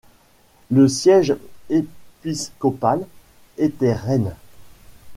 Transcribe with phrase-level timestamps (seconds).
[0.71, 1.35] Le siège
[1.69, 3.05] épiscopal
[3.59, 4.33] était Rennes.